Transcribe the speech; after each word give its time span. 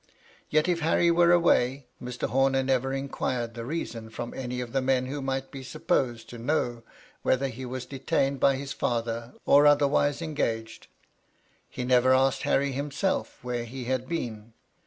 Yet, 0.49 0.67
if 0.67 0.79
Harry 0.79 1.11
were 1.11 1.31
away, 1.31 1.85
Mr. 2.01 2.27
Homer 2.27 2.63
never 2.63 2.91
inquired 2.91 3.53
the 3.53 3.63
reason 3.67 4.09
from 4.09 4.33
any 4.33 4.59
of 4.59 4.71
the 4.73 4.81
men 4.81 5.05
who 5.05 5.21
might 5.21 5.51
be 5.51 5.61
supposed 5.61 6.27
to 6.29 6.39
know 6.39 6.81
whether 7.21 7.49
he 7.49 7.67
was 7.67 7.85
detained 7.85 8.39
by 8.39 8.55
his 8.55 8.73
father^ 8.73 9.35
or 9.45 9.67
otherwise 9.67 10.19
engaged; 10.19 10.87
he 11.69 11.83
never 11.83 12.15
asked 12.15 12.41
Harry 12.41 12.71
himself 12.71 13.37
where 13.43 13.65
he 13.65 13.83
had 13.85 14.09
been. 14.09 14.53